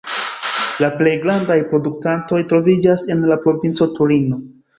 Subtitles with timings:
[0.83, 4.43] La plej grandaj produktantoj troviĝas en la provinco Torino.